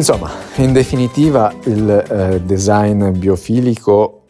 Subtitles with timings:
[0.00, 4.22] Insomma, in definitiva il eh, design biofilico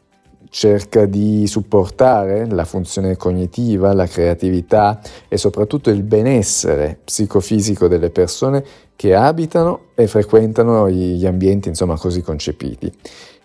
[0.49, 4.98] cerca di supportare la funzione cognitiva, la creatività
[5.28, 8.64] e soprattutto il benessere psicofisico delle persone
[8.96, 12.93] che abitano e frequentano gli ambienti insomma, così concepiti.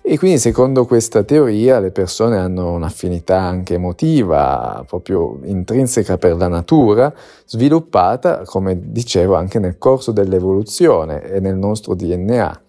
[0.07, 6.47] E quindi secondo questa teoria le persone hanno un'affinità anche emotiva, proprio intrinseca per la
[6.47, 7.11] natura,
[7.43, 12.61] sviluppata, come dicevo, anche nel corso dell'evoluzione e nel nostro DNA.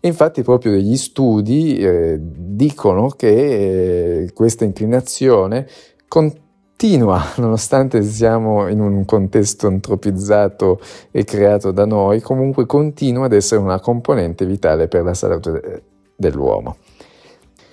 [0.00, 5.66] Infatti proprio degli studi eh, dicono che eh, questa inclinazione
[6.06, 10.78] continua, nonostante siamo in un contesto antropizzato
[11.10, 15.84] e creato da noi, comunque continua ad essere una componente vitale per la salute
[16.22, 16.76] dell'uomo.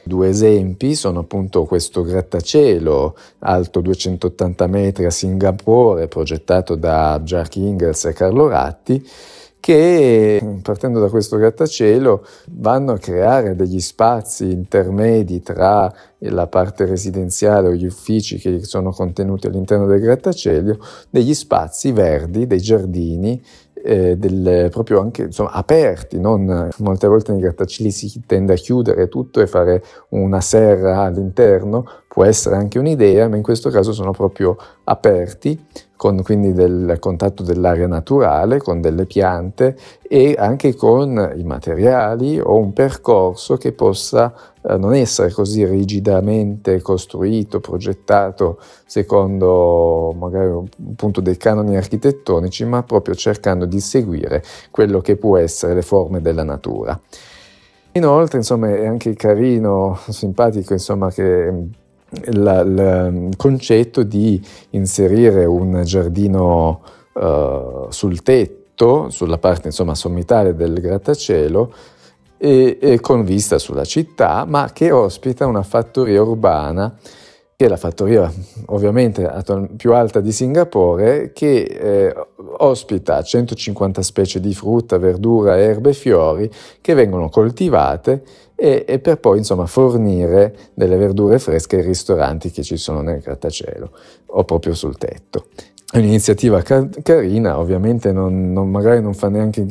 [0.03, 8.05] Due esempi sono appunto questo grattacielo alto 280 metri a Singapore, progettato da Jack Ingalls
[8.05, 9.08] e Carlo Ratti,
[9.59, 17.67] che partendo da questo grattacielo vanno a creare degli spazi intermedi tra la parte residenziale
[17.67, 23.44] o gli uffici che sono contenuti all'interno del grattacielo, degli spazi verdi, dei giardini
[23.83, 29.08] eh, del, proprio anche insomma, aperti, non, molte volte nei grattacieli si tende a chiudere
[29.08, 31.85] tutto e fare una serra all'interno,
[32.20, 35.58] può essere anche un'idea, ma in questo caso sono proprio aperti,
[35.95, 42.58] con quindi del contatto dell'aria naturale, con delle piante e anche con i materiali o
[42.58, 50.52] un percorso che possa eh, non essere così rigidamente costruito, progettato secondo magari
[50.90, 56.20] appunto dei canoni architettonici, ma proprio cercando di seguire quello che può essere le forme
[56.20, 57.00] della natura.
[57.94, 61.78] Inoltre, insomma, è anche carino, simpatico, insomma, che
[62.25, 66.81] il concetto di inserire un giardino
[67.13, 71.73] uh, sul tetto, sulla parte insomma, sommitale del grattacielo,
[72.38, 76.97] e, e con vista sulla città, ma che ospita una fattoria urbana
[77.59, 78.31] che è la fattoria
[78.67, 79.29] ovviamente
[79.75, 82.16] più alta di Singapore, che eh,
[82.59, 88.23] ospita 150 specie di frutta, verdura, erbe e fiori che vengono coltivate
[88.59, 93.22] e, e, per poi insomma fornire delle verdure fresche ai ristoranti che ci sono nel
[93.22, 93.92] grattacielo
[94.28, 95.46] o proprio sul tetto.
[95.90, 99.66] È un'iniziativa car- carina, ovviamente non, non, magari non fa neanche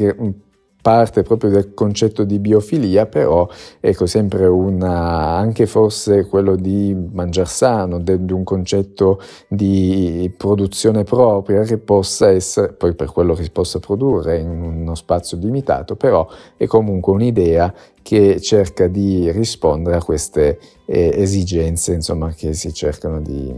[0.80, 3.48] parte proprio del concetto di biofilia, però
[3.80, 11.62] ecco sempre una, anche forse quello di mangiare sano, di un concetto di produzione propria
[11.62, 16.26] che possa essere, poi per quello che si possa produrre in uno spazio limitato, però
[16.56, 23.20] è comunque un'idea che cerca di rispondere a queste eh, esigenze insomma, che si cercano
[23.20, 23.52] di,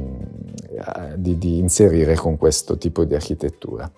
[1.17, 3.89] di, di inserire con questo tipo di architettura.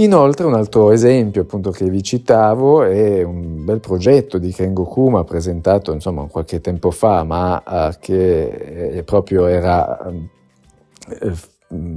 [0.00, 5.24] Inoltre un altro esempio appunto che vi citavo è un bel progetto di Kengo Kuma
[5.24, 11.34] presentato insomma qualche tempo fa ma uh, che eh, proprio era uh,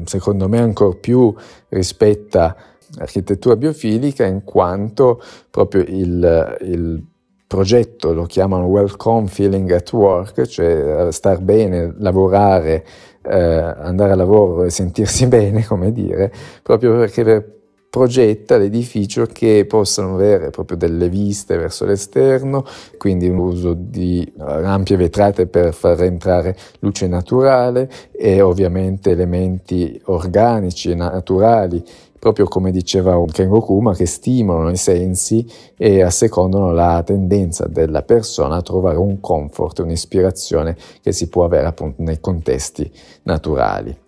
[0.03, 1.33] secondo me ancora più
[1.69, 2.57] rispetta
[2.97, 7.05] l'architettura biofilica in quanto proprio il, il
[7.47, 12.83] progetto lo chiamano Welcome Feeling at Work, cioè star bene, lavorare,
[13.21, 16.31] eh, andare a lavoro e sentirsi bene, come dire,
[16.61, 17.61] proprio perché per
[17.93, 22.65] progetta l'edificio che possano avere proprio delle viste verso l'esterno,
[22.97, 30.89] quindi l'uso di eh, ampie vetrate per far entrare luce naturale e ovviamente elementi organici
[30.89, 31.83] e naturali
[32.17, 35.45] proprio come diceva Kengo Kuma, che stimolano i sensi
[35.77, 41.67] e assecondano la tendenza della persona a trovare un comfort, un'ispirazione che si può avere
[41.67, 42.89] appunto nei contesti
[43.23, 44.02] naturali.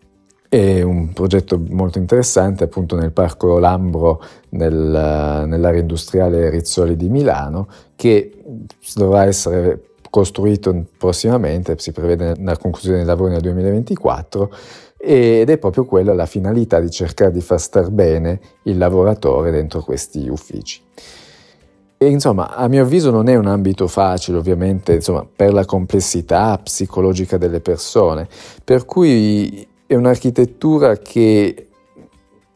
[0.55, 7.67] È un progetto molto interessante appunto nel Parco Lambro nel, nell'area industriale Rizzoli di Milano
[7.97, 8.41] che
[8.93, 14.55] dovrà essere costruito prossimamente, si prevede la conclusione dei lavori nel 2024
[14.97, 19.81] ed è proprio quella la finalità di cercare di far star bene il lavoratore dentro
[19.81, 20.81] questi uffici.
[21.97, 26.57] E insomma, a mio avviso non è un ambito facile, ovviamente, insomma, per la complessità
[26.63, 28.27] psicologica delle persone,
[28.63, 31.67] per cui è un'architettura che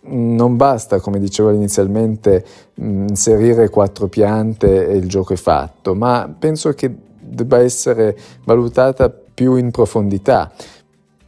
[0.02, 2.44] non basta, come dicevo inizialmente,
[2.76, 9.56] inserire quattro piante e il gioco è fatto, ma penso che debba essere valutata più
[9.56, 10.52] in profondità,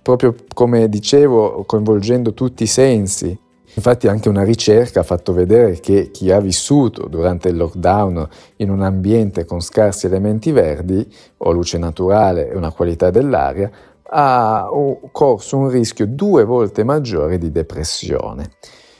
[0.02, 3.38] proprio come dicevo, coinvolgendo tutti i sensi.
[3.74, 8.28] Infatti anche una ricerca ha fatto vedere che chi ha vissuto durante il lockdown
[8.58, 11.08] in un ambiente con scarsi elementi verdi
[11.38, 13.72] o luce naturale e una qualità dell'aria
[14.14, 14.68] ha
[15.12, 18.50] corso un rischio due volte maggiore di depressione.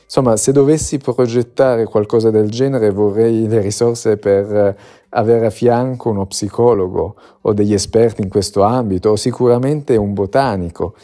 [0.04, 4.76] Insomma, se dovessi progettare qualcosa del genere vorrei le risorse per
[5.08, 10.94] avere a fianco uno psicologo o degli esperti in questo ambito o sicuramente un botanico.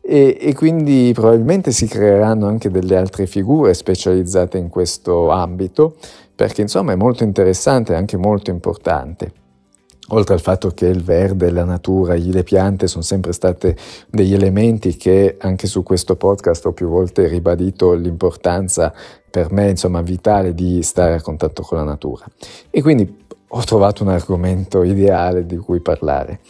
[0.00, 5.96] E, e, quindi probabilmente si creeranno anche delle altre figure specializzate in questo ambito,
[6.34, 9.45] perché insomma è molto interessante e anche molto importante.
[10.10, 13.76] Oltre al fatto che il verde, la natura, le piante sono sempre state
[14.08, 18.94] degli elementi che anche su questo podcast ho più volte ribadito l'importanza
[19.28, 22.24] per me, insomma, vitale di stare a contatto con la natura.
[22.70, 26.40] E quindi ho trovato un argomento ideale di cui parlare.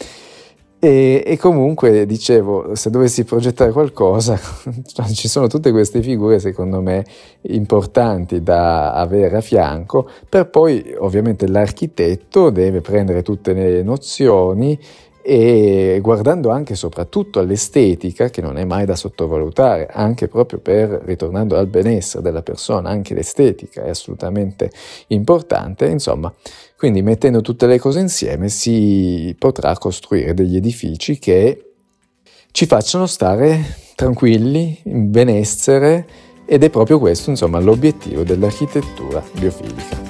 [0.87, 4.38] E, e, comunque dicevo, se dovessi progettare qualcosa,
[5.12, 7.05] ci sono tutte queste figure secondo me
[7.49, 14.79] importanti da avere a fianco, per poi ovviamente l'architetto deve prendere tutte le nozioni
[15.28, 21.02] e guardando anche e soprattutto all'estetica, che non è mai da sottovalutare, anche proprio per,
[21.05, 24.70] ritornando al benessere della persona, anche l'estetica è assolutamente
[25.08, 26.32] importante, insomma,
[26.76, 31.73] quindi mettendo tutte le cose insieme si potrà costruire degli edifici che
[32.52, 36.06] ci facciano stare tranquilli, in benessere
[36.46, 40.06] ed è proprio questo, insomma, l'obiettivo dell'architettura biofilica.